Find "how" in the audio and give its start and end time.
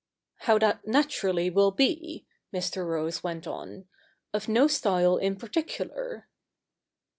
0.45-0.57